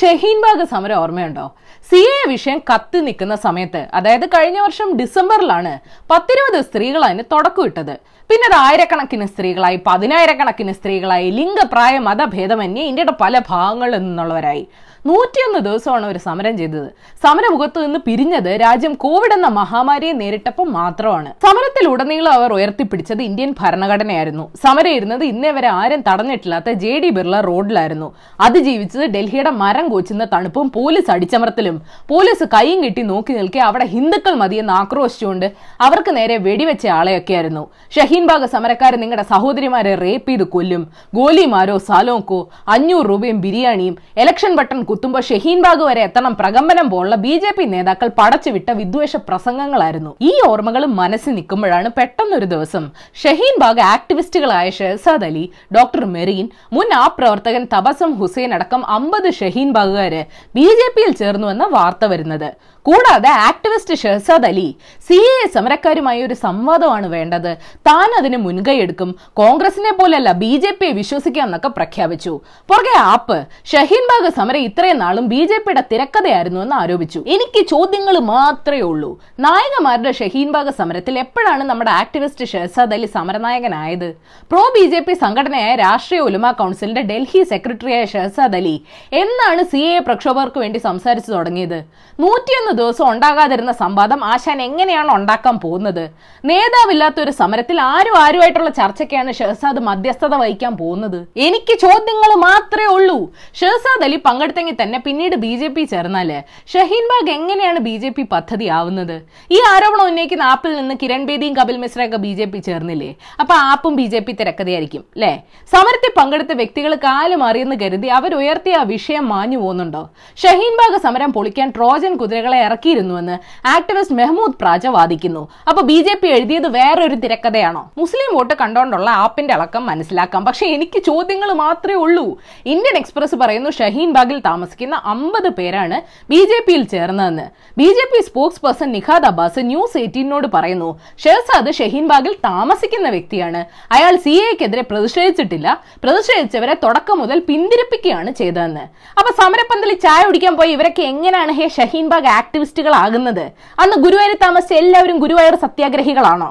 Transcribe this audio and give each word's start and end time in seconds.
ഷഹീൻബാഗ് 0.00 0.64
സമരം 0.72 0.98
ഓർമ്മയുണ്ടോ? 1.04 1.46
C 1.90 2.00
A 2.16 2.20
വിഷയം 2.32 2.58
കത്തി 2.70 2.98
നിൽക്കുന്ന 3.06 3.34
സമയത്ത് 3.44 3.80
അതായത് 3.98 4.26
കഴിഞ്ഞ 4.34 4.58
വർഷം 4.64 4.88
ഡിസംബറിലാണ് 5.00 5.72
പത്തിരുപത് 6.10 6.58
സ്ത്രീകൾ 6.68 7.02
അതിന് 7.06 7.24
തുടക്കമിട്ടത്. 7.32 7.94
പിന്നെ 8.30 8.44
അത് 8.48 8.56
ആയിരക്കണക്കിന് 8.66 9.26
സ്ത്രീകളായി 9.32 9.78
പതിനായിരക്കണക്കിന് 9.88 10.72
സ്ത്രീകളായി 10.78 11.28
ലിംഗപ്രായ 11.38 11.94
മതഭേദമന്യേ 12.08 12.84
ഇന്ത്യയുടെ 12.90 13.14
പല 13.22 13.34
ഭാഗങ്ങളിൽ 13.50 14.00
നിന്നുള്ളവരായി. 14.06 14.64
നൂറ്റിയൊന്ന് 15.06 15.60
ദിവസമാണ് 15.68 16.04
അവർ 16.04 16.16
സമരം 16.18 16.56
ചെയ്തത്. 16.58 16.88
സമരമുഖത്ത് 17.24 17.78
നിന്ന് 17.84 18.00
പിരിഞ്ഞത് 18.06 18.50
രാജ്യം 18.60 18.94
കോവിഡ് 18.94 19.32
എന്ന 19.32 19.48
മഹാമാരിയെ 19.60 20.12
നേരിട്ടപ്പോൾ 20.12 20.68
മാത്രമാണ്. 20.78 21.30
സമരത്തിൽ 21.44 21.80
സമരത്തിലുടനീളം 21.80 22.32
അവർ 22.32 22.52
ഉയർത്തിപ്പിടിച്ചത് 22.52 23.22
ഇന്ത്യൻ 23.22 23.54
ഭരണഘടനയായിരുന്നു. 23.60 24.44
സമരം 24.64 24.92
ഇരുന്നത് 24.98 25.24
ഇന്നേ 25.24 25.50
വരെ 25.50 25.68
ആരും 25.68 26.00
തടഞ്ഞിട്ടില്ലാത്ത 26.08 26.70
ജെ 26.82 26.92
ഡി 26.98 27.10
ബിർള 27.10 27.40
റോഡിലായിരുന്നു. 27.40 28.08
അതിജീവിച്ചത് 28.40 29.04
ഡൽഹിയുടെ 29.14 29.50
മരം 29.50 29.88
കൊച്ചുന്ന 29.88 30.24
തണുപ്പും 30.32 30.70
പോലീസ് 30.74 31.10
അടിച്ചമർത്തലും 31.10 31.76
പോലീസ് 32.08 32.44
കൈയും 32.54 32.84
കെട്ടി 32.84 33.02
നോക്കി 33.02 33.32
നിൽക്കെ 33.32 33.58
അവിടെ 33.58 33.84
ഹിന്ദുക്കൾ 33.84 34.34
മതിയെന്ന് 34.34 34.72
ആക്രോശിച്ചുകൊണ്ട് 34.72 35.46
അവർക്ക് 35.80 36.16
നേരെ 36.16 36.36
വെടിവെച്ച 36.36 36.86
ആളെയൊക്കെയായിരുന്നു. 36.98 37.64
ഷഹീൻബാഗ് 37.96 38.46
സമരക്കാർ 38.46 38.96
നിങ്ങളുടെ 38.96 39.26
സഹോദരിമാരെ 39.30 39.94
റേപ്പ് 39.94 40.30
ചെയ്ത് 40.30 40.46
കൊല്ലും. 40.56 40.84
ഗോലിമാരോ 41.14 41.78
സാലോക്കോ 41.88 42.40
അഞ്ഞൂറ് 42.68 43.08
രൂപയും 43.08 43.40
ബിരിയാണിയും 43.40 43.96
ഇലക്ഷൻ 44.16 44.54
ബട്ടൺ 44.60 44.80
കുത്തുമ്പോൾ 44.90 45.22
ഷഹീൻബാഗ് 45.28 45.82
വരെ 45.88 46.00
എത്തണം 46.06 46.32
പ്രകമ്പനം 46.38 46.86
പോലുള്ള 46.92 47.16
ബി 47.24 47.34
ജെ 47.42 47.50
പി 47.56 47.64
നേതാക്കൾ 47.74 48.08
പടച്ചുവിട്ട 48.18 48.70
വിദ്വേഷ 48.78 49.12
പ്രസംഗങ്ങളായിരുന്നു. 49.28 50.12
ഈ 50.28 50.32
ഓർമ്മകൾ 50.48 50.82
മനസ്സിൽ 51.00 51.32
നിൽക്കുമ്പോഴാണ് 51.38 51.88
പെട്ടെന്നൊരു 51.98 52.46
ദിവസം 52.54 52.84
ഷഹീൻബാഗ് 53.22 53.82
ആക്ടിവിസ്റ്റുകളായ 53.94 54.66
ഷെഹസാദ് 54.78 55.26
അലി 55.28 55.44
ഡോക്ടർ 55.76 56.04
മെറീൻ 56.16 56.48
മുൻ 56.78 56.90
ആ 57.02 57.04
പ്രവർത്തകൻ 57.18 57.64
തബസം 57.74 58.12
ഹുസൈൻ 58.20 58.52
അടക്കം 58.58 58.82
അമ്പത് 58.96 59.28
ഷഹീൻബാഗുകാര് 59.40 60.22
ബി 60.58 60.66
ജെ 60.80 60.88
പിയിൽ 60.96 61.14
ചേർന്നുവെന്ന 61.22 61.66
വാർത്ത 61.76 62.04
വരുന്നത്. 62.14 62.48
കൂടാതെ 62.86 63.28
activist 63.28 63.94
Shehzad 63.94 64.46
Ali 64.46 64.76
C 65.08 65.14
A 65.14 65.48
സമരക്കാരുമായി 65.54 66.22
ഒരു 66.22 66.34
സംവാദമാണ് 66.34 67.06
വേണ്ടത്. 67.06 67.56
താൻ 67.88 68.10
അതിന് 68.18 68.36
മുൻകൈ 68.36 68.76
എടുക്കും. 68.76 69.10
കോൺഗ്രസിനെ 69.32 69.92
പോലെയല്ല 69.92 70.32
ബി 70.32 70.52
ജെ 70.56 70.70
പിയെ 70.70 70.92
വിശ്വസിക്കാമെന്നൊക്കെ 70.92 71.68
പ്രഖ്യാപിച്ചു. 71.68 72.40
പുറകെ 72.70 72.94
ആപ്പ് 72.98 73.38
ഷഹീൻബാഗ് 73.72 74.30
സമരം 74.38 74.62
ഇത്രയും 74.68 74.98
നാളും 74.98 75.26
ബി 75.28 75.44
ജെ 75.44 75.58
പിയുടെ 75.58 75.84
തിരക്കഥയായിരുന്നു 75.92 76.60
എന്ന് 76.60 76.76
ആരോപിച്ചു. 76.76 77.22
എനിക്ക് 77.26 77.66
ചോദ്യങ്ങൾ 77.66 78.18
മാത്രമേ 78.18 78.80
ഉള്ളൂ. 78.80 79.10
നായകന്മാരുടെ 79.40 80.12
ഷഹീൻബാഗ് 80.12 80.70
സമരത്തിൽ 80.70 81.18
എപ്പോഴാണ് 81.18 81.64
നമ്മുടെ 81.64 81.90
ആക്ടിവിസ്റ്റ് 81.90 82.44
ഷെഹസാദ് 82.44 82.94
അലി 82.94 83.06
സമരനായകനായത്? 83.06 84.08
പ്രോ 84.50 84.64
ബി 84.78 84.84
ജെ 84.86 85.00
പി 85.00 85.12
സംഘടനയായ 85.12 85.74
രാഷ്ട്രീയ 85.74 86.20
ഉലമ 86.20 86.50
കൗൺസിലിന്റെ 86.50 87.02
ഡൽഹി 87.02 87.42
സെക്രട്ടറിയായ 87.42 88.04
ഷെഹസാദ് 88.04 88.56
അലി 88.56 88.76
എന്നാണ് 89.12 89.62
സി 89.62 89.76
എ 89.76 89.98
പ്രക്ഷോഭകർക്ക് 89.98 90.58
വേണ്ടി 90.58 90.78
സംസാരിച്ചു 90.78 91.30
തുടങ്ങിയത്. 91.32 91.78
നൂറ്റിയൊന്ന് 92.20 92.69
ദിവസം 92.80 93.04
ഉണ്ടാകാതിരുന്ന 93.12 93.72
സംവാദം 93.80 94.20
ആശാൻ 94.24 94.58
എങ്ങനെയാണ് 94.62 95.10
ഉണ്ടാക്കാൻ 95.16 95.56
പോകുന്നത്? 95.64 96.04
നേതാവില്ലാത്ത 96.50 97.20
ഒരു 97.24 97.32
സമരത്തിൽ 97.40 97.80
ആരും 97.80 98.16
ആരുമായിട്ടുള്ള 98.22 98.70
ചർച്ചയ്ക്കാണ് 98.80 99.32
ഷെഹസാദ് 99.38 99.80
മധ്യസ്ഥത 99.88 100.34
വഹിക്കാൻ 100.42 100.72
പോകുന്നത്? 100.82 101.18
എനിക്ക് 101.46 101.76
ചോദ്യങ്ങൾ 101.84 102.32
മാത്രമേ 102.46 102.88
ഉള്ളൂ. 102.96 103.18
ഷെഹസാദ് 103.60 104.04
അലി 104.08 104.18
പങ്കെടുത്തെങ്കിൽ 104.26 104.76
തന്നെ 104.82 105.00
പിന്നീട് 105.06 105.36
ബി 105.44 105.52
ജെ 105.62 105.68
പി 105.76 105.84
ചേർന്നാൽ 105.94 106.30
ഷഹീൻബാഗ് 106.72 107.30
എങ്ങനെയാണ് 107.38 107.80
ബി 107.88 107.96
ജെ 108.02 108.10
പി 108.16 108.24
പദ്ധതി 108.34 108.66
ആവുന്നത് 108.78 109.16
ഈ 109.56 109.60
ആരോപണം 109.72 110.04
ഉന്നയിക്കുന്ന 110.10 110.44
ആപ്പിൽ 110.52 110.72
നിന്ന് 110.80 110.94
കിരൺ 111.02 111.22
ബേദിയും 111.28 111.54
കപിൽ 111.58 111.76
മിശ്രയൊക്കെ 111.84 112.18
ബി 112.26 112.32
ജെ 112.38 112.46
പി 112.52 112.58
ചേർന്നില്ലേ? 112.68 113.10
അപ്പൊ 113.40 113.54
ആപ്പും 113.70 113.94
ബി 114.00 114.06
ജെ 114.12 114.20
പി 114.26 114.32
തിരക്കഥയായിരിക്കും 114.40 115.04
അല്ലേ 115.16 115.32
സമരത്തിൽ 115.72 116.12
പങ്കെടുത്ത 116.18 116.52
വ്യക്തികൾ 116.60 116.94
കാലം 117.06 117.42
അറിയെന്ന് 117.48 117.76
കരുതി 117.82 118.08
അവരുയർത്തിയ 118.18 118.80
ആ 118.80 118.82
വിഷയം 118.94 119.24
മാഞ്ഞു 119.32 119.58
പോകുന്നുണ്ടോ? 119.64 120.02
ഷഹീൻബാഗ് 120.42 121.00
സമരം 121.06 121.32
പൊളിക്കാൻ 121.36 121.70
ട്രോജൻ 121.76 122.12
കുതിരകളെ 122.22 122.59
ഇറക്കിയിരുന്നുവെന്ന് 122.60 123.36
ആക്ടിവിസ്റ്റ് 123.66 124.16
മെഹ്മൂദ് 124.16 124.56
പ്രാജ 124.60 124.86
വാദിക്കുന്നു. 124.86 125.48
അപ്പൊ 125.68 125.82
ബി 125.82 125.98
ജെ 126.02 126.14
പി 126.22 126.28
എഴുതിയത് 126.28 126.68
വേറൊരു 126.68 127.14
തിരക്കഥയാണോ? 127.14 127.90
മുസ്ലിം 127.98 128.36
വോട്ട് 128.36 128.54
കണ്ടോണ്ടുള്ള 128.54 129.10
ആപ്പിന്റെ 129.10 129.54
അളക്കം 129.54 129.86
മനസ്സിലാക്കാം. 129.86 130.44
പക്ഷെ 130.44 130.66
എനിക്ക് 130.66 131.02
ചോദ്യങ്ങൾ 131.02 131.52
മാത്രമേ 131.52 131.94
ഉള്ളൂ. 131.94 132.26
ഇന്ത്യൻ 132.66 132.96
എക്സ്പ്രസ് 132.96 133.34
പറയുന്നു 133.34 133.70
ഷഹീൻ 133.70 134.12
ബാഗിൽ 134.12 134.40
താമസിക്കുന്ന 134.40 135.02
അമ്പത് 135.04 135.48
പേരാണ് 135.48 136.02
ബി 136.30 136.40
ജെ 136.50 136.58
പിയിൽ 136.66 136.82
ചേർന്നതെന്ന്. 136.94 137.46
B 137.78 137.88
J 137.98 138.04
P 138.12 138.20
spokesperson 138.64 138.92
Nighat 138.92 139.24
Abbas 139.24 139.60
news 139.60 139.98
എയ്റ്റീനോട് 139.98 140.46
പറയുന്നു 140.54 141.00
ഷെഹസാദ് 141.24 141.72
ഷഹീൻ 141.72 142.06
ബാഗിൽ 142.06 142.34
താമസിക്കുന്ന 142.44 143.08
വ്യക്തിയാണ്. 143.08 143.60
അയാൾ 143.92 144.16
സി 144.16 144.30
എക്കെതിരെ 144.30 144.82
പ്രതിഷേധിച്ചിട്ടില്ല. 144.82 145.68
പ്രതിഷേധിച്ചവരെ 146.04 146.74
തുടക്കം 146.84 147.18
മുതൽ 147.18 147.38
പിന്തിരിപ്പിക്കുകയാണ് 147.48 148.30
ചെയ്തതെന്ന്. 148.32 148.84
അപ്പൊ 149.18 149.30
സമരപ്പന്തലിൽ 149.42 149.98
ചായ 150.04 150.24
കുടിക്കാൻ 150.24 150.56
പോയി 150.56 150.70
ഇവരൊക്കെ 150.70 151.02
എങ്ങനെയാണ് 151.02 151.52
ഹേ 151.52 151.68
ഷഹീൻ 151.68 152.08
ബാഗ് 152.08 152.26
ആക്ടിവിസ്റ്റുകളാകുന്നത്. 152.50 153.42
അന്ന് 153.82 153.96
ഗുരുവായൂർ 154.04 154.32
താമസിച്ച 154.42 154.72
എല്ലാവരും 154.82 155.16
ഗുരുവായൂർ 155.24 155.54
സത്യാഗ്രഹികളാണോ? 155.64 156.48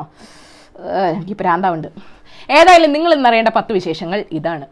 എനിക്ക് 1.16 1.36
പ്രാന്താവുണ്ട് 1.40 1.88
ഏതായാലും 2.58 2.92
നിങ്ങൾ 2.96 3.12
ഇന്നറിയേണ്ട 3.16 3.50
പത്ത് 3.56 3.72
വിശേഷങ്ങൾ 3.78 4.20
ഇതാണ്. 4.38 4.66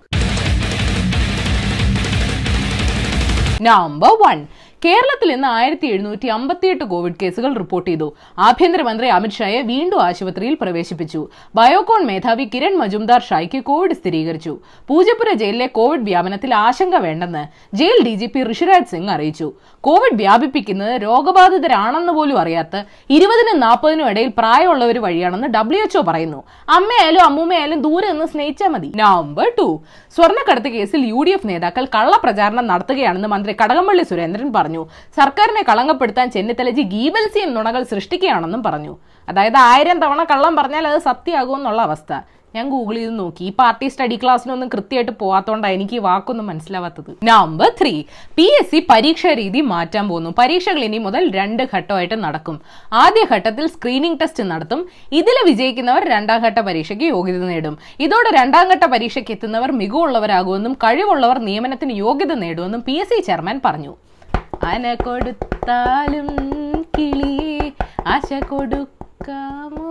നമ്പർ 3.68 4.14
വൺ 4.24 4.40
കേരളത്തിൽ 4.86 5.32
ഇന്ന് 5.32 5.48
ആയിരത്തി 5.48 5.86
എഴുന്നൂറ്റി 5.86 6.28
അമ്പത്തിയെട്ട് 6.28 6.84
കോവിഡ് 6.84 7.14
കേസുകൾ 7.22 7.54
റിപ്പോർട്ട് 7.54 7.90
ചെയ്തു. 7.90 8.16
ആഭ്യന്തരമന്ത്രി 8.40 9.08
അമിത്ഷായെ 9.08 9.62
വീണ്ടും 9.62 10.04
ആശുപത്രിയിൽ 10.04 10.58
പ്രവേശിപ്പിച്ചു. 10.62 11.28
ബയോകോൺ 11.56 12.06
മേധാവി 12.06 12.50
കിരൺ 12.54 12.78
മജുംദാർ 12.78 13.22
ഷായ്ക്ക് 13.22 13.64
കോവിഡ് 13.64 13.94
സ്ഥിരീകരിച്ചു. 13.94 14.60
പൂജപ്പുര 14.88 15.34
ജയിലിലെ 15.34 15.66
കോവിഡ് 15.66 16.02
വ്യാപനത്തിൽ 16.02 16.56
ആശങ്ക 16.56 16.96
വേണ്ടെന്ന് 16.96 17.76
jail 17.76 18.04
D 18.06 18.14
G 18.16 18.26
P 18.26 18.52
Rishiraj 18.52 18.86
Singh 18.86 19.12
അറിയിച്ചു. 19.12 19.54
കോവിഡ് 19.82 20.18
വ്യാപിപ്പിക്കുന്നത് 20.18 21.02
രോഗബാധിതരാണെന്ന് 21.02 22.14
പോലും 22.14 22.40
അറിയാത്ത 22.40 22.76
ഇരുപതിനും 23.10 23.60
നാൽപ്പതിനും 23.60 24.10
ഇടയിൽ 24.10 24.32
പ്രായമുള്ളവർ 24.38 25.00
വഴിയാണെന്ന് 25.00 25.48
ഡബ്ല്യു 25.48 25.82
എച്ച്ഒ 25.82 26.02
പറയുന്നു. 26.02 26.44
അമ്മയായാലും 26.70 27.24
അമ്മൂമ്മയായാലും 27.24 27.82
ദൂരെ 27.82 28.12
നിന്ന് 28.12 28.26
സ്നേഹിച്ചാൽ 28.26 28.68
മതി. 28.68 28.92
Number 28.96 29.52
two. 29.60 29.82
സ്വർണക്കടത്ത് 30.16 30.70
കേസിൽ 30.70 31.02
യു 31.06 31.24
ഡി 31.28 31.30
എഫ് 31.30 31.48
നേതാക്കൾ 31.50 31.86
കള്ളപ്രചാരണം 31.86 32.68
നടത്തുകയാണെന്ന് 32.68 33.28
മന്ത്രി 33.28 33.56
കടകംപള്ളി 33.64 34.04
സുരേന്ദ്രൻ 34.04 34.54
പറഞ്ഞു. 34.54 34.66
സർക്കാരിനെ 35.20 35.64
കളങ്കപ്പെടുത്താൻ 35.70 36.32
ചെന്നിത്തലജി 36.32 36.82
ഗീബൽസിയും 36.82 37.54
നുണകൾ 37.54 37.84
സൃഷ്ടിക്കുകയാണെന്നും 37.84 38.64
പറഞ്ഞു. 38.64 38.96
അതായത് 39.30 39.58
ആയിരം 39.58 40.00
തവണ 40.00 40.24
കള്ളം 40.24 40.56
പറഞ്ഞാൽ 40.56 40.88
അത് 40.88 41.00
സത്യമാകുമെന്നുള്ള 41.02 41.82
അവസ്ഥ. 41.82 42.14
ഞാൻ 42.56 42.70
ഗൂഗിൾ 42.70 42.96
ചെയ്ത് 42.96 43.20
നോക്കി. 43.20 43.44
ഈ 43.46 43.52
പാർട്ടി 43.60 43.88
സ്റ്റഡി 43.88 44.16
ക്ലാസ്സിനൊന്നും 44.22 44.70
കൃത്യമായിട്ട് 44.74 45.12
പോകാത്തതുകൊണ്ടാണ് 45.12 45.74
എനിക്ക് 45.74 45.98
വാക്കൊന്നും 45.98 46.48
മനസ്സിലാവാത്തത്. 46.48 47.12
Number 47.24 47.70
three. 47.82 48.04
P 48.38 48.46
S 48.60 48.72
C 48.72 48.80
പരീക്ഷാ 48.90 49.34
രീതി 49.34 49.62
മാറ്റാൻ 49.62 50.10
പോകുന്നു. 50.10 50.34
പരീക്ഷകൾ 50.40 50.80
ഇനി 50.88 50.98
മുതൽ 50.98 51.32
രണ്ട് 51.40 51.64
ഘട്ടമായിട്ട് 51.74 52.24
നടക്കും. 52.24 52.62
ആദ്യ 52.94 53.24
ഘട്ടത്തിൽ 53.36 53.68
സ്ക്രീനിംഗ് 53.68 54.20
ടെസ്റ്റ് 54.22 54.44
നടത്തും. 54.44 54.82
ഇതിൽ 55.12 55.38
വിജയിക്കുന്നവർ 55.50 56.06
രണ്ടാം 56.14 56.42
ഘട്ട 56.48 56.60
പരീക്ഷയ്ക്ക് 56.60 57.04
യോഗ്യത 57.04 57.44
നേടും. 57.54 57.78
ഇതോടെ 58.00 58.32
രണ്ടാം 58.40 58.68
ഘട്ട 58.74 58.86
പരീക്ഷയ്ക്ക് 58.96 59.32
എത്തുന്നവർ 59.32 59.72
മികവുള്ളവരാകുമെന്നും 59.72 60.74
കഴിവുള്ളവർ 60.74 61.40
നിയമനത്തിന് 61.40 61.92
യോഗ്യത 61.92 62.34
നേടുമെന്നും 62.34 62.82
പി 62.82 62.92
എസ് 62.92 63.10
സി 63.10 63.22
ചെയർമാൻ 63.22 63.62
പറഞ്ഞു. 63.66 63.94
അന 64.64 64.94
കൊടുത്താലും 64.94 66.30
കിളിയെ 66.98 67.72
ആശ 68.14 68.30
കൊടുക്കാമോ? 68.50 69.84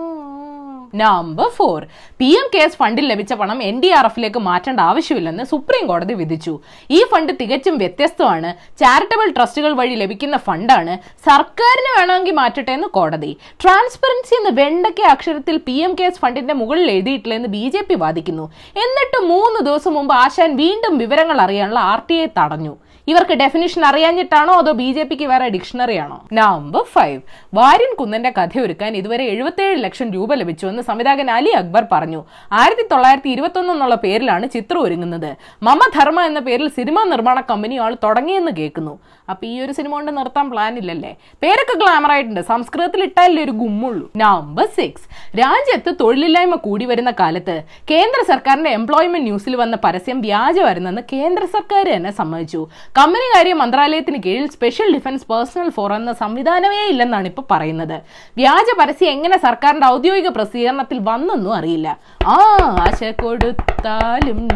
Number 0.94 1.48
four 1.48 1.86
P 2.20 2.28
M 2.38 2.46
cares 2.54 2.76
ഫണ്ടിൽ 2.76 3.08
ലഭിച്ച 3.08 3.32
പണം 3.32 3.62
എൻ 3.62 3.80
ഡി 3.80 3.88
ആർ 3.88 4.06
എഫിലേക്ക് 4.06 4.38
മാറ്റേണ്ട 4.38 4.80
ആവശ്യമില്ലെന്ന് 4.80 5.44
സുപ്രീം 5.44 5.86
കോടതി 5.86 6.14
വിധിച്ചു. 6.14 6.60
ഈ 6.90 7.04
ഫണ്ട് 7.10 7.32
തികച്ചും 7.40 7.78
വ്യത്യസ്തമാണ്. 7.78 8.50
ചാരിറ്റബിൾ 8.82 9.30
ട്രസ്റ്റുകൾ 9.30 9.72
വഴി 9.72 9.94
ലഭിക്കുന്ന 9.94 10.36
ഫണ്ടാണ് 10.36 10.98
സർക്കാരിന് 11.28 11.90
വേണമെങ്കിൽ 11.98 12.34
മാറ്റട്ടെ 12.34 12.72
എന്ന് 12.72 12.88
കോടതി. 12.88 13.38
ട്രാൻസ്പെറൻസി 13.64 14.34
എന്ന് 14.40 14.62
വെണ്ടയ്ക്ക 14.62 15.00
അക്ഷരത്തിൽ 15.00 15.58
പി 15.58 15.72
എം 15.72 15.94
കെയർസ് 15.94 16.18
ഫണ്ടിന്റെ 16.18 16.54
മുകളിൽ 16.54 16.90
എഴുതിയിട്ടില്ലെന്ന് 16.90 17.48
ബി 17.48 17.68
ജെ 17.68 17.80
പി 17.80 17.94
വാദിക്കുന്നു. 17.94 18.52
എന്നിട്ട് 18.84 19.20
മൂന്ന് 19.26 19.60
ദിവസം 19.70 19.94
മുമ്പ് 19.94 20.14
ആശാൻ 20.14 20.56
വീണ്ടും 20.56 20.98
വിവരങ്ങൾ 20.98 21.40
അറിയാനുള്ള 21.40 21.78
ആർ 21.78 22.02
ടി 22.10 22.14
ഐ 22.14 22.26
തടഞ്ഞു. 22.40 22.74
ഇവർക്ക് 23.08 23.32
ഡെഫിനിഷൻ 23.32 23.84
അറിയാഞ്ഞിട്ടാണോ 23.84 24.52
അതോ 24.54 24.72
ബി 24.72 24.92
ജെ 24.92 25.02
പിക്ക് 25.02 25.24
വേറെ 25.24 25.48
ഡിക്ഷണറി 25.48 25.96
ആണോ? 25.96 26.16
നമ്പർ 26.32 26.82
ഫൈവ് 26.82 27.20
വാര്യൻ 27.54 27.94
കുന്നന്റെ 27.94 28.30
കഥയൊരുക്കാൻ 28.38 28.96
ഇതുവരെ 28.96 29.24
എഴുപത്തിയേഴ് 29.24 29.84
ലക്ഷം 29.84 30.10
രൂപ 30.10 30.34
ലഭിച്ചുവെന്ന് 30.34 30.82
സംവിധായകൻ 30.82 31.30
അലി 31.30 31.48
അക്ബർ 31.48 31.86
പറഞ്ഞു. 31.92 32.24
ആയിരത്തി 32.52 32.82
തൊള്ളായിരത്തി 32.92 33.30
ഇരുപത്തി 33.30 33.58
എന്നുള്ള 33.58 33.94
പേരിലാണ് 33.94 34.48
ചിത്രം 34.48 34.82
ഒരുങ്ങുന്നത്. 34.82 35.36
മമധർമ്മ 35.62 36.22
എന്ന 36.22 36.40
പേരിൽ 36.40 36.68
സിനിമാ 36.68 37.04
നിർമ്മാണ 37.04 37.40
കമ്പനി 37.40 37.76
ആൾ 37.76 37.96
തുടങ്ങിയെന്ന് 38.04 38.52
കേൾക്കുന്നു. 38.52 38.98
അപ്പൊ 39.28 39.46
ഈ 39.46 39.60
ഒരു 39.60 39.72
സിനിമ 39.72 39.92
കൊണ്ട് 39.92 40.16
നിർത്താൻ 40.16 40.50
പ്ലാൻ 40.50 40.78
ഇല്ലല്ലേ? 40.78 41.16
പേരൊക്കെ 41.42 41.74
ഗ്ലാമർ 41.78 42.12
ആയിട്ടുണ്ട്. 42.12 42.40
സംസ്കൃതത്തിൽ 42.40 43.02
ഇട്ടാലേ 43.02 43.42
ഒരു 43.44 43.50
ഗുമ്മുള്ളൂ. 43.50 44.10
നമ്പർ 44.16 44.66
സിക്സ് 44.66 45.06
രാജ്യത്ത് 45.38 45.90
തൊഴിലില്ലായ്മ 46.00 46.54
കൂടി 46.54 46.84
വരുന്ന 46.84 47.10
കാലത്ത് 47.10 47.62
കേന്ദ്ര 47.90 48.20
സർക്കാരിന്റെ 48.32 48.70
എംപ്ലോയ്മെന്റ് 48.70 49.26
ന്യൂസിൽ 49.26 49.56
വന്ന 49.56 49.76
പരസ്യം 49.84 50.20
വ്യാജമായിരുന്നെന്ന് 50.20 51.02
കേന്ദ്ര 51.12 51.44
സർക്കാർ 51.44 51.84
തന്നെ 51.94 52.10
സമ്മതിച്ചു. 52.10 52.66
കമ്പനി 52.98 53.36
കാര്യ 53.36 53.52
മന്ത്രാലയത്തിന് 53.52 54.18
കീഴിൽ 54.26 54.46
സ്പെഷ്യൽ 54.50 54.94
ഡിഫൻസ് 54.94 55.26
പേഴ്സണൽ 55.32 55.70
ഫോറം 55.70 55.96
എന്ന 55.96 56.12
സംവിധാനമേ 56.12 56.88
ഇല്ലെന്നാണ് 56.88 57.26
ഇപ്പോൾ 57.26 57.46
പറയുന്നത്. 57.50 57.96
വ്യാജ 58.36 58.66
പരസ്യം 58.78 59.10
എങ്ങനെ 59.10 59.38
സർക്കാരിന്റെ 59.38 59.86
ഔദ്യോഗിക 59.86 60.28
പ്രസിദ്ധീകരണത്തിൽ 60.28 60.98
വന്നെന്നും 60.98 61.54
അറിയില്ല. 61.54 61.98
ആ 62.26 62.38
ആശ 62.84 63.12
കൊടുത്താലും 63.22 64.48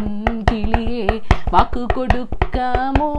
കിളിയെ 0.50 1.06
വാക്ക് 1.52 1.94
കൊടുക്കാമോ? 1.94 3.11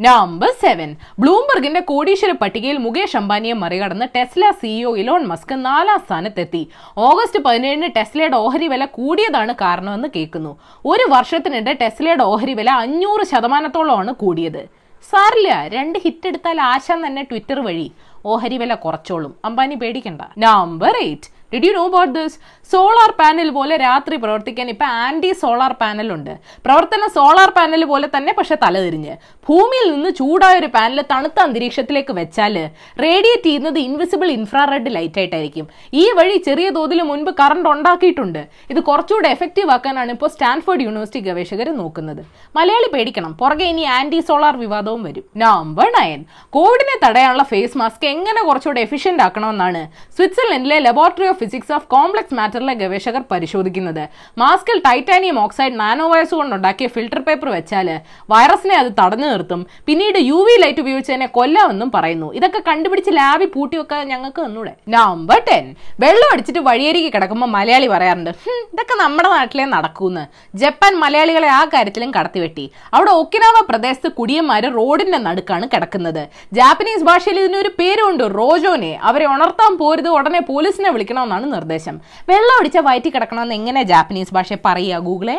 നമ്പർ 0.00 0.50
സെവൻ 0.60 0.96
ബ്ലൂംബർഗിന്റെ 1.18 1.80
കോടീശ്വര 1.80 2.30
പട്ടികയിൽ 2.30 2.76
മുകേഷ് 2.76 3.16
അംബാനിയെ 3.16 3.52
മറികടന്ന് 3.52 4.06
ടെസ്ല 4.16 4.50
സിഇഒ 4.50 4.96
ഇലോൺ 4.96 5.24
മസ്ക് 5.24 5.54
നാലാം 5.64 5.98
സ്ഥാനത്തെത്തി. 5.98 6.68
ഓഗസ്റ്റ് 6.98 7.38
പതിനേഴിന് 7.44 7.88
ടെസ്ലയുടെ 7.96 8.36
ഓഹരി 8.36 8.68
വില 8.68 8.84
കൂടിയതാണ് 8.84 9.54
കാരണമെന്ന് 9.60 10.08
കേൾക്കുന്നു. 10.16 10.58
ഒരു 10.84 11.06
വർഷത്തിനിടെ 11.10 11.76
ടെസ്ലയുടെ 11.82 12.22
ഓഹരി 12.22 12.54
വില 12.54 12.70
അഞ്ഞൂറ് 12.70 13.26
ശതമാനത്തോളമാണ് 13.26 14.14
കൂടിയത്. 14.14 14.62
സാറില്ല 15.10 15.68
രണ്ട് 15.68 15.98
ഹിറ്റ് 15.98 16.26
എടുത്താൽ 16.26 16.60
ആശാൻ 16.60 17.06
തന്നെ 17.06 17.22
ട്വിറ്റർ 17.22 17.60
വഴി. 17.60 17.90
ഓഹരി 18.26 18.56
വില 18.56 18.74
കുറച്ചോളും. 18.74 19.34
അംബാനി 19.44 19.74
പേടിക്കണ്ട. 19.74 20.22
Number 20.38 20.96
eight 20.96 21.37
did 21.52 21.66
you 21.68 21.72
know 21.72 21.84
about 21.90 22.14
this 22.18 22.36
solar 22.72 23.10
panel 23.18 23.50
പോലെ 23.50 23.74
രാത്രി 23.76 24.16
പ്രവർത്തിക്കാൻ 24.22 24.66
ഇപ്പം 24.72 24.88
ആന്റി 25.04 25.28
സോളാർ 25.42 25.72
പാനൽ 25.82 26.08
ഉണ്ട്. 26.12 26.32
പ്രവർത്തനം 26.66 27.08
സോളാർ 27.14 27.50
പാനൽ 27.58 27.82
പോലെ 27.92 28.08
തന്നെ 28.16 28.32
പക്ഷെ 28.38 28.56
തലതിരിഞ്ഞ്. 28.64 29.14
ഭൂമിയിൽ 29.48 29.86
നിന്ന് 29.92 30.10
ചൂടായ 30.18 30.58
ഒരു 30.58 30.68
പാനൽ 30.74 31.00
തണുത്ത 31.12 31.38
അന്തരീക്ഷത്തിലേക്ക് 31.46 32.12
വെച്ചാൽ 32.18 32.56
റേഡിയേറ്റ് 33.04 33.46
ചെയ്യുന്നത് 33.48 33.78
ഇൻവിസിബിൾ 33.78 34.30
ഇൻഫ്രാറെഡ് 34.30 34.92
ലൈറ്റ് 34.96 35.20
ആയിട്ടായിരിക്കും. 35.22 35.68
ഈ 36.02 36.04
വഴി 36.18 36.36
ചെറിയ 36.48 36.70
തോതിൽ 36.78 37.00
മുൻപ് 37.10 37.30
കറണ്ട് 37.40 37.68
ഉണ്ടാക്കിയിട്ടുണ്ട്. 37.74 38.42
ഇത് 38.72 38.80
കുറച്ചുകൂടെ 38.80 39.30
എഫക്റ്റീവ് 39.36 39.72
ആക്കാനാണ് 39.76 40.10
ഇപ്പോൾ 40.16 40.32
സ്റ്റാൻഫോർഡ് 40.34 40.86
യൂണിവേഴ്സിറ്റി 40.88 41.22
ഗവേഷകർ 41.28 41.70
നോക്കുന്നത്. 41.80 42.22
മലയാളി 42.58 42.90
പേടിക്കണം. 42.96 43.32
പുറകെ 43.40 43.68
ഇനി 43.72 43.86
ആന്റി 43.96 44.20
സോളാർ 44.28 44.56
വിവാദവും 44.64 45.02
വരും. 45.08 45.26
നമ്പർ 45.44 45.88
നയൻ 45.98 46.20
കോവിഡിനെ 46.58 46.98
തടയാനുള്ള 47.06 47.42
ഫേസ് 47.54 47.78
മാസ്ക് 47.78 48.06
എങ്ങനെ 48.14 48.42
കുറച്ചുകൂടെ 48.50 48.80
എഫിഷ്യന്റ് 48.80 49.22
ആക്കണമെന്നാണ്. 49.28 49.82
സ്വിറ്റ്സർലൻഡിലെ 50.18 50.78
laboratory 50.88 51.28
of 51.32 51.37
physics 51.40 51.72
of 51.76 51.86
complex 51.94 52.36
മാറ്ററിലെ 52.38 52.74
ഗവേഷകർ 52.82 53.22
പരിശോധിക്കുന്നത്. 53.32 54.02
മാസ്കിൽ 54.42 54.78
ടൈറ്റാനിയം 54.86 55.38
ഓക്സൈഡ് 55.44 55.76
നാനോ 55.82 56.06
വയർസ് 56.12 56.34
കൊണ്ടുണ്ടാക്കിയ 56.40 56.88
ഫിൽട്ടർ 56.96 57.20
പേപ്പർ 57.28 57.48
വെച്ചാൽ 57.56 57.88
വൈറസിനെ 58.32 58.76
അത് 58.82 58.90
തടഞ്ഞു 59.00 59.28
നിർത്തും. 59.32 59.60
പിന്നീട് 59.88 60.18
യു 60.30 60.38
വി 60.48 60.54
ലൈറ്റ് 60.62 60.82
ഉപയോഗിച്ചതിനെ 60.84 61.28
കൊല്ലാമെന്നും 61.38 61.90
പറയുന്നു. 61.96 62.28
ഇതൊക്കെ 62.38 62.62
കണ്ടുപിടിച്ച് 62.70 63.12
ലാബിൽ 63.18 63.50
പൂട്ടി 63.56 63.76
വെക്കാൻ 63.80 64.08
ഞങ്ങൾക്ക് 64.12 64.40
ഒന്നുകൂടെ 64.46 64.72
നമ്പർ 64.96 65.40
ടെൻ 65.48 65.66
വെള്ളം 66.04 66.28
അടിച്ചിട്ട് 66.32 66.62
വഴിയരികെ 66.68 67.10
കിടക്കുമ്പോൾ 67.14 67.50
മലയാളി 67.56 67.88
പറയാറുണ്ട്. 67.94 68.32
ഇതൊക്കെ 68.72 68.94
നമ്മുടെ 69.02 69.28
നാട്ടിലെ 69.36 69.64
നടക്കൂന്ന്. 69.74 70.24
ജപ്പാൻ 70.62 70.92
മലയാളികളെ 71.04 71.48
ആ 71.58 71.62
കാര്യത്തിലും 71.74 72.10
കടത്തിവെട്ടി. 72.16 72.64
അവിടെ 72.94 73.12
ഒക്കിനാവ 73.20 73.56
പ്രദേശത്ത് 73.70 74.10
കുടിയന്മാര് 74.18 74.68
റോഡിന്റെ 74.78 75.18
നടുക്കാണ് 75.26 75.66
കിടക്കുന്നത്. 75.74 76.22
ജാപ്പനീസ് 76.58 77.04
ഭാഷയിൽ 77.08 77.38
ഇതിനൊരു 77.40 77.70
പേരുണ്ട് 77.78 78.24
റോജോനെ. 78.38 78.92
അവരെ 79.10 79.26
ഉണർത്താൻ 79.34 79.72
പോരുത് 79.82 80.08
ഉടനെ 80.18 80.40
പോലീസിനെ 80.50 80.90
വിളിക്കണമെന്നാണ് 81.28 81.46
നിർദ്ദേശം. 81.56 81.96
വെള്ളം 82.30 82.54
ഒഴിച്ച 82.60 82.78
വയറ്റി 82.88 83.10
കിടക്കണമെന്ന് 83.14 83.56
എങ്ങനെ 83.60 83.82
ജാപ്പനീസ് 83.92 84.34
ഭാഷ 84.38 84.52
പറയുക 84.66 85.06
ഗൂഗിളെ? 85.08 85.38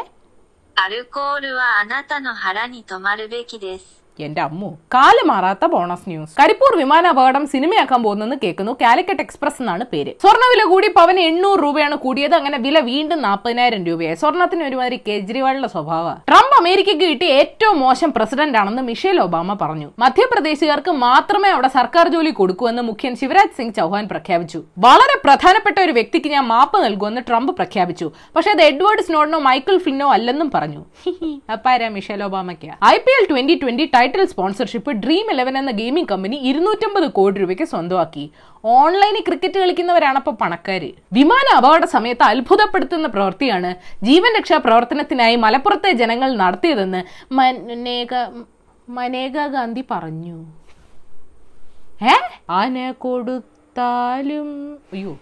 ア 0.78 0.86
എന്റെ 4.26 4.42
അമ്മു. 4.42 4.70
കാൽ 4.94 5.18
മാറാത്ത 5.26 5.66
ബോണസ് 5.66 6.10
ന്യൂസ് 6.10 6.36
കരിപ്പൂർ 6.40 6.78
വിമാനാപകടം 6.78 7.48
സിനിമയാക്കാൻ 7.48 8.04
പോകുന്നെന്ന് 8.04 8.36
കേൾക്കുന്നു 8.44 8.74
കാലിക്കറ്റ് 8.82 9.22
എക്സ്പ്രസ് 9.22 9.62
എന്നാണ് 9.62 9.86
പേര്. 9.94 10.12
സ്വർണവില 10.22 10.64
കൂടി 10.72 10.90
പവന് 10.96 11.20
എണ്ണൂറ് 11.20 11.64
രൂപയാണ് 11.64 11.96
കൂടിയത്. 11.96 12.36
അങ്ങനെ 12.36 12.58
വില 12.58 12.80
വീണ്ടും 12.80 13.22
നാൽപ്പതിനായിരം 13.22 13.86
രൂപയായി. 13.86 14.16
സ്വർണത്തിന് 14.16 14.64
ഒരുമാതിരി 14.64 15.00
കേജ്രിവാളിന്റെ 15.08 15.70
സ്വഭാവ. 15.70 16.14
ട്രംപ് 16.30 16.56
അമേരിക്കയ്ക്ക് 16.60 17.04
കിട്ടിയ 17.04 17.28
ഏറ്റവും 17.28 17.80
മോശം 17.80 18.14
പ്രസിഡന്റ് 18.16 18.58
ആണെന്ന് 18.58 18.82
മിഷേൽ 18.82 19.20
ഒബാമ 19.22 19.54
പറഞ്ഞു. 19.62 19.92
മധ്യപ്രദേശുകാർക്ക് 20.00 20.92
മാത്രമേ 20.92 21.50
അവിടെ 21.50 21.68
സർക്കാർ 21.68 22.08
ജോലി 22.08 22.30
കൊടുക്കൂവെന്ന് 22.30 22.82
മുഖ്യൻ 22.82 23.16
ശിവരാജ് 23.16 23.58
സിംഗ് 23.58 23.76
ചൗഹാൻ 23.76 24.08
പ്രഖ്യാപിച്ചു. 24.08 24.64
വളരെ 24.78 25.18
പ്രധാനപ്പെട്ട 25.24 25.80
ഒരു 25.80 25.92
വ്യക്തിക്ക് 25.92 26.30
ഞാൻ 26.30 26.46
മാപ്പ് 26.48 26.84
നൽകുമെന്ന് 26.84 27.22
ട്രംപ് 27.30 27.54
പ്രഖ്യാപിച്ചു. 27.54 28.12
പക്ഷേ 28.36 28.52
അത് 28.52 28.62
എഡ്വേർഡ് 28.62 29.02
സ്നോഡിനോ 29.02 29.40
മൈക്കിൾ 29.40 29.78
ഫ്ലിനോ 29.78 30.14
അല്ലെന്നും 30.14 30.52
പറഞ്ഞു. 30.54 30.82
അപ്പാര 31.52 31.88
Michelle 31.88 32.24
ഒബാമയ്ക്ക്. 32.24 32.72
I 32.86 32.96
P 32.98 33.12
L 33.20 33.28
twenty 33.30 33.60
twenty 33.64 33.86
title 34.10 34.26
sponsorship 34.26 34.92
dream 35.02 35.32
eleven 35.32 35.58
എന്ന 35.58 35.72
ഗെയിമിംഗ് 35.72 36.10
കമ്പനി 36.10 36.38
ഇരുന്നൂറ്റമ്പത് 36.42 37.12
കോടി 37.12 37.40
രൂപയ്ക്ക് 37.40 37.64
സ്വന്തമാക്കി. 37.64 38.24
ഓൺലൈനിൽ 38.64 39.22
ക്രിക്കറ്റ് 39.28 39.60
കളിക്കുന്നവരാണ് 39.60 40.18
അപ്പോൾ 40.18 40.36
പണക്കാര്. 40.42 40.90
വിമാന 41.14 41.48
അപകട 41.58 41.86
സമയത്ത് 41.86 42.24
അത്ഭുതപ്പെടുത്തുന്ന 42.24 43.08
പ്രവൃത്തിയാണ് 43.08 43.72
ജീവൻ 44.04 44.40
രക്ഷാ 44.40 44.58
പ്രവർത്തനത്തിനായി 44.58 45.36
മലപ്പുറത്തെ 45.36 45.92
ജനങ്ങൾ 45.92 46.36
നടത്തിയതെന്ന് 46.36 47.02
മനേക 47.34 48.14
മനേക 48.90 49.48
ഗാന്ധി 49.48 49.86
പറഞ്ഞു. 49.92 50.38
ഏ? 52.04 52.16
ആന 52.52 52.92
കൊടുത്താലും 52.98 54.50
അയ്യോ 54.94 55.14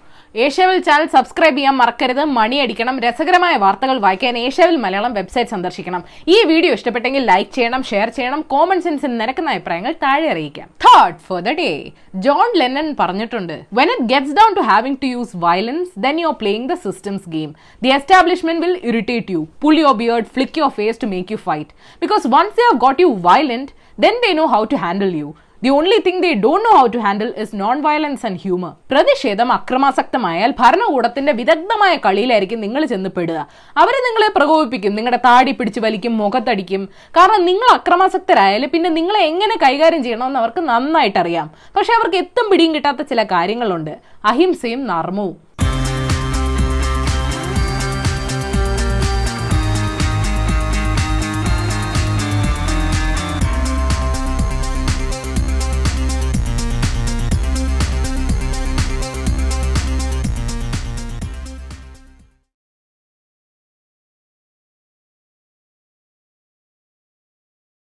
ഏഷ്യാവിൽ 0.46 0.80
ചാനൽ 0.88 1.08
സബ്സ്ക്രൈബ് 1.14 1.58
ചെയ്യാൻ 1.58 1.76
മറക്കരുത് 1.80 2.22
മണിയടിക്കണം 2.38 2.96
രസകരമായ 3.04 3.54
വാർത്തകൾ 3.64 3.98
വായിക്കാൻ 4.04 4.34
ഏഷ്യാവിൽ 4.42 4.76
മലയാളം 4.84 5.14
വെബ്സൈറ്റ് 5.18 5.52
സന്ദർശിക്കണം. 5.54 6.02
ഈ 6.34 6.38
വീഡിയോ 6.52 6.72
ഇഷ്ടപ്പെട്ടെങ്കിൽ 6.78 7.24
ലൈക്ക് 7.30 7.50
ചെയ്യണം 7.56 7.84
ഷെയർ 7.92 8.10
ചെയ്യണം 8.18 8.42
കോമൺ 8.54 8.80
സെൻസിൽ 8.86 9.12
നിരക്കുന്ന 9.22 9.54
അഭിപ്രായങ്ങൾ 9.56 9.94
താഴെ 10.04 10.28
അറിയിക്കാം. 10.34 10.68
Third 10.86 11.18
for 11.28 11.40
the 11.48 11.54
day 11.62 11.70
John 12.28 12.50
Lennon 12.62 12.90
പറഞ്ഞിട്ടുണ്ട് 13.02 13.56
when 13.80 13.92
it 13.96 14.06
gets 14.14 14.36
down 14.42 14.54
to 14.60 14.66
having 14.72 15.00
to 15.06 15.10
use 15.16 15.34
violence 15.46 15.90
then 16.06 16.22
you 16.24 16.28
are 16.34 16.38
playing 16.44 16.70
the 16.74 16.78
system's 16.86 17.28
game 17.38 17.50
the 17.82 17.92
establishment 17.98 18.64
will 18.66 18.78
irritate 18.92 19.38
you 19.38 19.42
pull 19.66 19.76
your 19.84 19.98
beard 20.04 20.30
flick 20.38 20.60
your 20.62 20.72
face 20.80 21.02
to 21.06 21.10
make 21.16 21.32
you 21.36 21.42
fight 21.50 21.72
because 22.06 22.26
once 22.38 22.58
you 22.62 22.68
have 22.70 22.80
got 22.88 23.02
you 23.06 23.12
violent 23.30 23.72
then 24.06 24.16
they 24.26 24.32
know 24.44 24.48
how 24.56 24.64
to 24.76 24.80
handle 24.86 25.14
you 25.24 25.30
the 25.64 25.70
only 25.76 25.96
thing 26.06 26.20
they 26.24 26.32
don't 26.44 26.66
know 26.66 26.72
how 26.80 26.88
to 26.96 27.00
handle 27.06 27.30
is 27.44 27.56
non 27.62 27.78
violence 27.86 28.24
and 28.28 28.40
humour 28.42 28.74
പ്രതിഷേധം 28.92 29.50
അക്രമാസക്തമായാൽ 29.56 30.52
ഭരണകൂടത്തിന്റെ 30.60 31.34
വിദഗ്ധമായ 31.40 31.94
കളിയിലായിരിക്കും 32.04 32.60
നിങ്ങൾ 32.66 32.84
ചെന്ന് 32.92 33.10
പെടുക 33.16 33.40
അവർ 33.84 33.96
നിങ്ങളെ 34.08 34.28
പ്രകോപിപ്പിക്കും 34.38 34.94
നിങ്ങളുടെ 34.98 35.20
താടി 35.26 35.54
പിടിച്ച് 35.60 35.82
വലിക്കും 35.86 36.14
മുഖത്തടിക്കും. 36.22 36.84
കാരണം 37.18 37.44
നിങ്ങൾ 37.50 37.70
അക്രമാസക്തരായാലും 37.78 38.72
പിന്നെ 38.76 38.92
നിങ്ങളെ 39.00 39.24
എങ്ങനെ 39.32 39.58
കൈകാര്യം 39.66 40.04
ചെയ്യണമെന്ന് 40.06 40.42
അവർക്ക് 40.44 40.64
നന്നായിട്ട് 40.70 41.20
അറിയാം 41.24 41.50
പക്ഷെ 41.78 41.94
അവർക്ക് 42.00 42.22
എത്തും 42.24 42.48
പിടിയും 42.54 42.74
കിട്ടാത്ത 42.78 43.02
ചില 43.12 43.24
കാര്യങ്ങളുണ്ട്. 43.36 43.94
അഹിംസയും 44.32 44.84
നർമ്മവും. 44.94 45.36